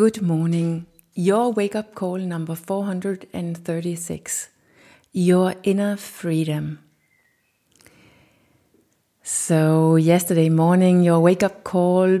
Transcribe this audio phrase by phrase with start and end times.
[0.00, 0.86] Good morning.
[1.12, 4.48] Your wake up call number 436.
[5.12, 6.78] Your inner freedom.
[9.22, 12.18] So, yesterday morning, your wake up call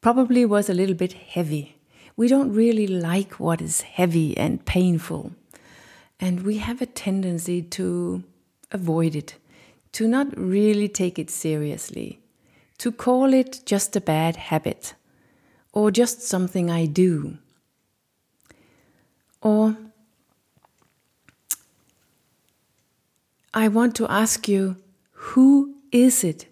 [0.00, 1.76] probably was a little bit heavy.
[2.16, 5.32] We don't really like what is heavy and painful.
[6.18, 8.24] And we have a tendency to
[8.72, 9.34] avoid it,
[9.92, 12.20] to not really take it seriously,
[12.78, 14.94] to call it just a bad habit
[15.78, 17.38] or just something I do.
[19.40, 19.76] Or
[23.54, 24.74] I want to ask you
[25.12, 26.46] who is it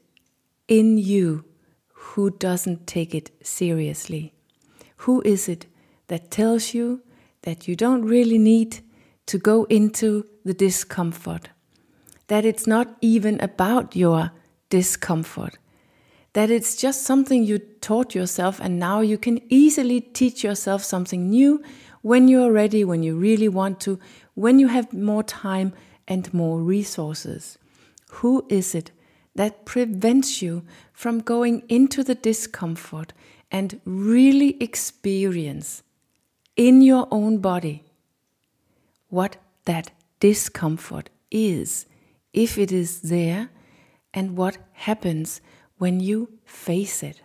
[0.69, 1.45] in you
[1.93, 4.33] who doesn't take it seriously?
[4.99, 5.67] Who is it
[6.07, 7.03] that tells you
[7.43, 8.79] that you don't really need
[9.27, 11.49] to go into the discomfort?
[12.29, 14.31] That it's not even about your
[14.71, 15.59] discomfort,
[16.37, 21.31] that it's just something you taught yourself, and now you can easily teach yourself something
[21.31, 21.63] new
[22.03, 23.99] when you're ready, when you really want to,
[24.35, 25.73] when you have more time
[26.07, 27.57] and more resources.
[28.21, 28.91] Who is it
[29.35, 30.63] that prevents you
[30.93, 33.15] from going into the discomfort
[33.51, 35.83] and really experience
[36.55, 37.83] in your own body
[39.09, 39.91] what that
[40.21, 41.87] discomfort is,
[42.35, 43.49] if it is there,
[44.13, 45.41] and what happens
[45.79, 47.23] when you face it.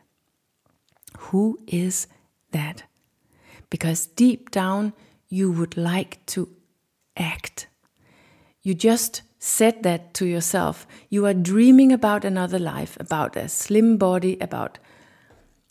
[1.17, 2.07] Who is
[2.51, 2.83] that?
[3.69, 4.93] Because deep down,
[5.29, 6.49] you would like to
[7.15, 7.67] act.
[8.61, 10.85] You just said that to yourself.
[11.09, 14.77] You are dreaming about another life, about a slim body, about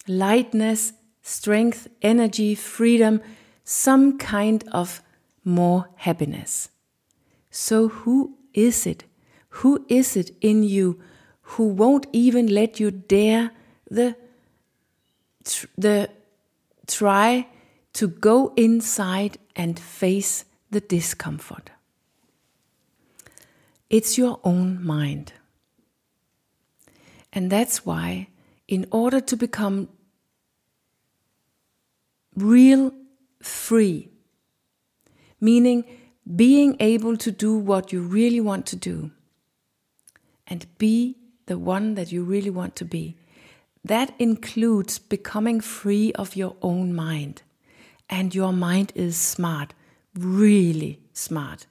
[0.09, 0.93] lightness,
[1.23, 3.21] strength, energy, freedom,
[3.63, 5.03] some kind of
[5.45, 6.71] more happiness.
[7.51, 9.05] So, who is it?
[9.61, 11.01] Who is it in you
[11.51, 13.51] who won't even let you dare
[13.91, 14.15] the
[15.77, 16.09] the
[16.87, 17.47] try
[17.93, 21.71] to go inside and face the discomfort.
[23.89, 25.33] It's your own mind.
[27.33, 28.29] And that's why,
[28.69, 29.89] in order to become
[32.37, 32.93] real
[33.43, 34.09] free,
[35.41, 35.85] meaning
[36.37, 39.11] being able to do what you really want to do
[40.47, 41.20] and be
[41.51, 43.17] the one that you really want to be.
[43.85, 47.43] That includes becoming free of your own mind.
[48.09, 49.75] And your mind is smart,
[50.15, 51.67] really smart.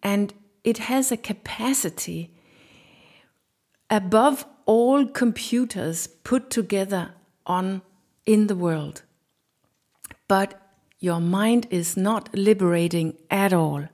[0.00, 0.32] And
[0.62, 2.30] it has a capacity
[3.90, 7.14] above all computers put together
[7.46, 7.82] on
[8.24, 9.02] in the world.
[10.28, 10.54] But
[11.00, 13.88] your mind is not liberating at all.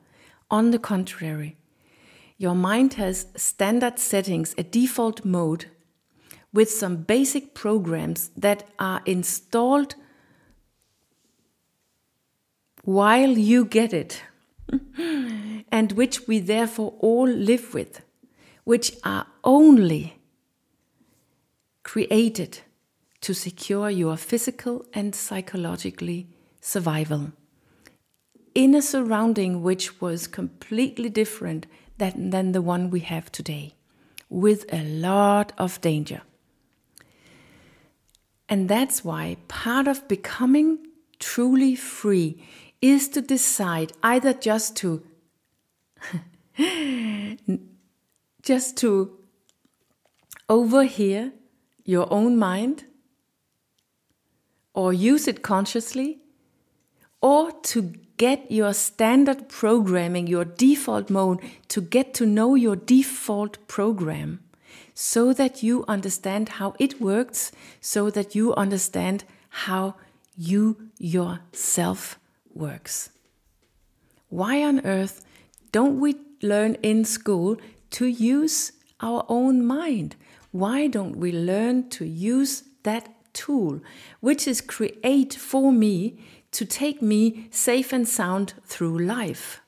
[0.51, 1.57] On the contrary,
[2.41, 5.67] your mind has standard settings, a default mode
[6.55, 9.95] with some basic programs that are installed
[12.83, 14.23] while you get it,
[15.71, 18.01] and which we therefore all live with,
[18.65, 20.17] which are only
[21.83, 22.61] created
[23.21, 26.27] to secure your physical and psychologically
[26.63, 27.33] survival
[28.55, 31.67] in a surrounding which was completely different
[32.01, 33.75] than, than the one we have today,
[34.29, 36.23] with a lot of danger.
[38.49, 40.79] And that's why part of becoming
[41.21, 42.43] truly free
[42.83, 45.05] is to decide either just to
[48.43, 49.19] just to
[50.49, 51.33] overhear
[51.85, 52.85] your own mind
[54.75, 56.19] or use it consciously
[57.21, 63.57] or to get your standard programming, your default mode, to get to know your default
[63.67, 64.41] program
[64.93, 67.51] so that you understand how it works,
[67.81, 69.25] so that you understand
[69.65, 69.95] how
[70.37, 72.19] you yourself
[72.53, 73.09] works.
[74.29, 75.25] Why on earth
[75.73, 77.57] don't we learn in school
[77.93, 80.15] to use our own mind?
[80.51, 83.81] Why don't we learn to use that tool,
[84.21, 86.19] which is create for me
[86.53, 89.61] to take me safe and sound through life.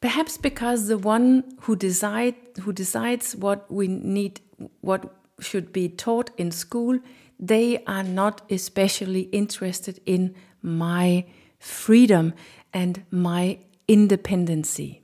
[0.00, 4.40] Perhaps because the one who decide who decides what we need
[4.80, 6.98] what should be taught in school,
[7.38, 11.26] they are not especially interested in my
[11.58, 12.32] freedom
[12.72, 13.58] and my
[13.88, 15.02] independency.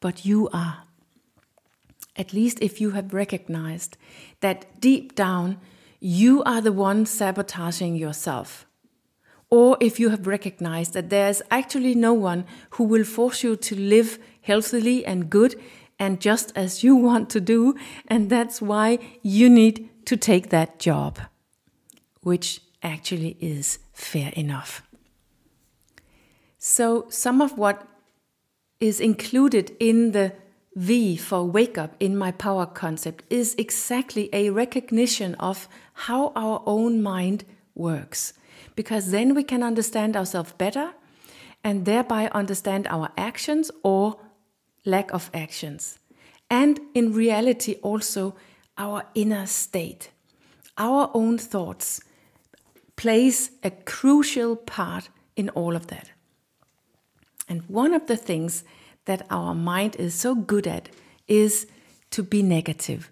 [0.00, 0.84] But you are.
[2.16, 3.96] At least if you have recognized
[4.40, 5.58] that deep down
[6.00, 8.66] you are the one sabotaging yourself.
[9.50, 13.74] Or if you have recognized that there's actually no one who will force you to
[13.74, 15.56] live healthily and good
[15.98, 17.74] and just as you want to do,
[18.06, 21.18] and that's why you need to take that job,
[22.22, 24.82] which actually is fair enough.
[26.58, 27.86] So, some of what
[28.80, 30.32] is included in the
[30.78, 35.68] V for wake up in my power concept is exactly a recognition of
[36.06, 37.44] how our own mind
[37.74, 38.32] works.
[38.76, 40.92] Because then we can understand ourselves better
[41.64, 44.20] and thereby understand our actions or
[44.84, 45.98] lack of actions.
[46.48, 48.36] And in reality, also
[48.76, 50.10] our inner state.
[50.76, 52.00] Our own thoughts
[52.94, 56.12] plays a crucial part in all of that.
[57.48, 58.62] And one of the things
[59.08, 60.90] that our mind is so good at
[61.26, 61.66] is
[62.10, 63.10] to be negative.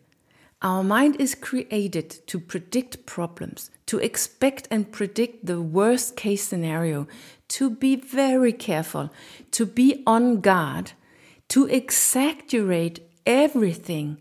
[0.60, 7.06] Our mind is created to predict problems, to expect and predict the worst case scenario,
[7.48, 9.10] to be very careful,
[9.52, 10.92] to be on guard,
[11.48, 14.20] to exaggerate everything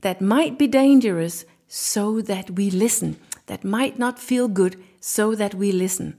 [0.00, 3.16] that might be dangerous so that we listen,
[3.46, 6.16] that might not feel good so that we listen.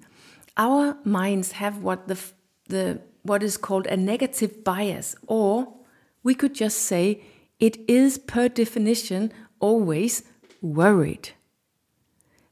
[0.58, 2.20] Our minds have what the,
[2.68, 5.74] the what is called a negative bias, or
[6.24, 7.22] we could just say
[7.60, 10.24] it is per definition always
[10.62, 11.30] worried.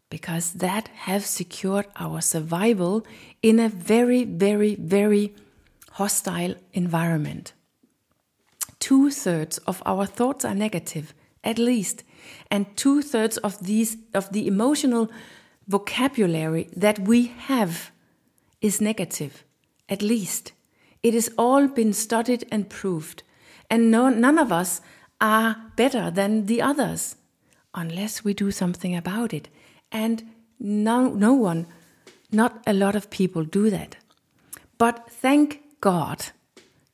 [0.09, 3.05] Because that has secured our survival
[3.41, 5.33] in a very, very, very
[5.91, 7.53] hostile environment.
[8.79, 12.03] Two thirds of our thoughts are negative, at least,
[12.49, 15.09] and two thirds of these of the emotional
[15.67, 17.91] vocabulary that we have
[18.61, 19.43] is negative,
[19.91, 20.53] at least.
[21.03, 23.21] It has all been studied and proved,
[23.69, 24.81] and no, none of us
[25.19, 27.15] are better than the others
[27.75, 29.49] unless we do something about it.
[29.91, 30.23] And
[30.59, 31.67] no, no one,
[32.31, 33.97] not a lot of people do that.
[34.77, 36.27] But thank God,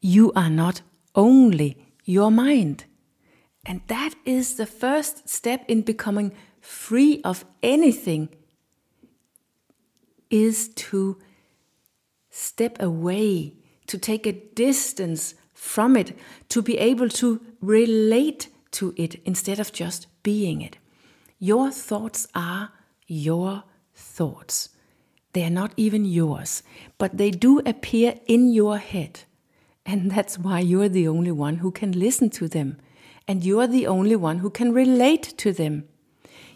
[0.02, 0.82] you are not
[1.16, 2.86] only your mind.
[3.66, 8.30] And that is the first step in becoming free of anything
[10.30, 11.18] is to
[12.38, 13.54] step away
[13.88, 16.16] to take a distance from it,
[16.50, 20.78] to be able to relate to it instead of just being it.
[21.40, 22.72] Your thoughts are
[23.08, 23.64] your
[23.96, 24.70] thoughts.
[25.34, 26.62] They are not even yours,
[27.00, 29.22] but they do appear in your head.
[29.84, 32.78] And that's why you're the only one who can listen to them.
[33.28, 35.86] And you're the only one who can relate to them.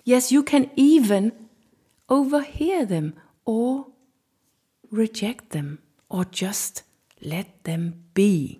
[0.03, 1.31] Yes, you can even
[2.07, 3.13] overhear them
[3.45, 3.90] or
[4.91, 5.79] reject them
[6.09, 6.83] or just
[7.21, 8.59] let them be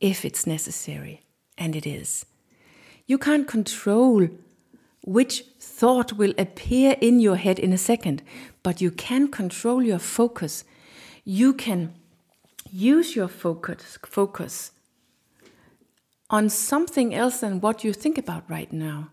[0.00, 1.22] if it's necessary,
[1.58, 2.26] and it is.
[3.06, 4.28] You can't control
[5.04, 8.22] which thought will appear in your head in a second,
[8.62, 10.64] but you can control your focus.
[11.24, 11.94] You can
[12.70, 14.72] use your focus, focus
[16.28, 19.10] on something else than what you think about right now.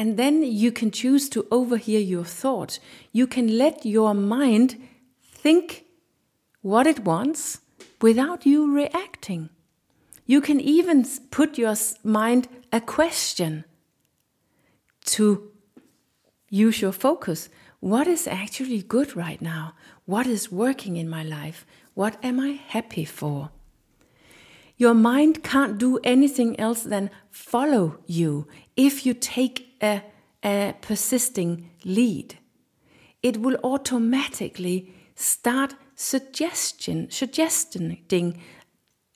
[0.00, 2.80] And then you can choose to overhear your thoughts.
[3.12, 4.80] You can let your mind
[5.22, 5.84] think
[6.62, 7.60] what it wants
[8.00, 9.50] without you reacting.
[10.24, 13.66] You can even put your mind a question
[15.16, 15.50] to
[16.48, 17.50] use your focus.
[17.80, 19.74] What is actually good right now?
[20.06, 21.66] What is working in my life?
[21.92, 23.50] What am I happy for?
[24.80, 28.48] Your mind can't do anything else than follow you
[28.78, 30.02] if you take a,
[30.42, 32.38] a persisting lead.
[33.22, 38.40] It will automatically start suggestion, suggesting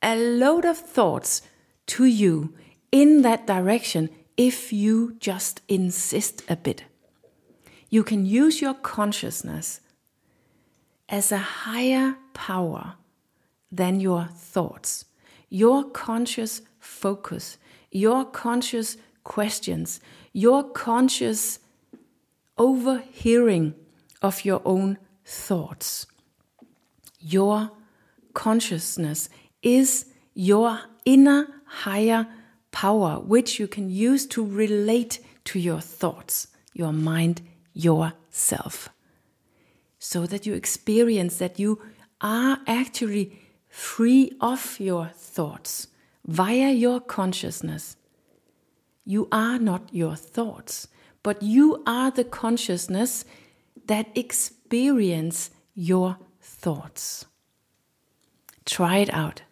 [0.03, 1.41] a load of thoughts
[1.87, 2.53] to you
[2.93, 6.85] in that direction if you just insist a bit.
[7.89, 9.81] You can use your consciousness
[11.09, 12.97] as a higher power
[13.73, 15.07] than your thoughts.
[15.49, 17.59] Your conscious focus,
[17.91, 20.01] your conscious questions,
[20.33, 21.61] your conscious
[22.59, 23.75] overhearing
[24.23, 26.07] of your own thoughts
[27.25, 27.71] your
[28.35, 29.31] consciousness
[29.63, 32.27] is your inner higher
[32.71, 37.41] power, which you can use to relate to your thoughts, your mind,
[37.73, 38.91] yourself.
[39.99, 41.81] So that you experience that you
[42.21, 43.41] are actually
[43.75, 45.89] free of your thoughts
[46.25, 47.97] via your consciousness.
[49.05, 50.87] You are not your thoughts,
[51.25, 53.25] but you are the consciousness
[53.87, 57.27] that experience your thoughts.
[58.65, 59.43] Try it out.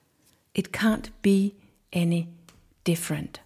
[0.54, 1.56] It can't be
[1.92, 2.28] any
[2.84, 3.40] different.